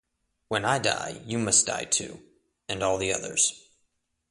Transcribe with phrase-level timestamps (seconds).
[0.47, 2.23] When I die, you must die too,
[2.67, 3.69] and all the others.